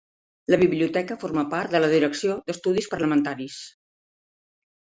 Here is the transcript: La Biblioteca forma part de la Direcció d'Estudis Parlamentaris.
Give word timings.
La 0.53 0.57
Biblioteca 0.61 1.17
forma 1.25 1.43
part 1.51 1.75
de 1.75 1.83
la 1.83 1.91
Direcció 1.93 2.39
d'Estudis 2.49 2.91
Parlamentaris. 2.95 3.63